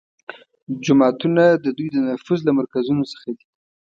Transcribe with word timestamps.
جوماتونه 0.83 1.43
د 1.63 1.65
دوی 1.77 1.87
د 1.93 1.97
نفوذ 2.09 2.39
له 2.47 2.51
مرکزونو 2.59 3.03
څخه 3.11 3.29
دي 3.37 3.45